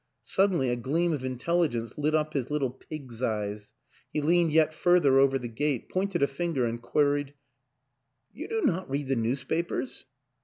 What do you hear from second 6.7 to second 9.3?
queried "You do not read the